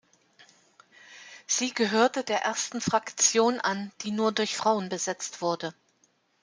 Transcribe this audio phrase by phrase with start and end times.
[1.45, 5.75] Sie gehörte der ersten Fraktion an, die nur durch Frauen besetzt wurde.